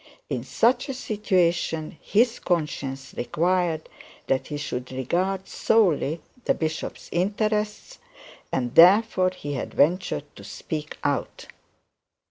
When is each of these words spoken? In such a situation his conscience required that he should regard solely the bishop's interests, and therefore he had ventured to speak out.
In 0.31 0.43
such 0.43 0.89
a 0.89 0.95
situation 0.95 1.95
his 2.01 2.39
conscience 2.39 3.13
required 3.15 3.87
that 4.25 4.47
he 4.47 4.57
should 4.57 4.91
regard 4.91 5.47
solely 5.47 6.21
the 6.45 6.55
bishop's 6.55 7.07
interests, 7.11 7.99
and 8.51 8.73
therefore 8.73 9.29
he 9.29 9.53
had 9.53 9.75
ventured 9.75 10.23
to 10.37 10.43
speak 10.43 10.97
out. 11.03 11.45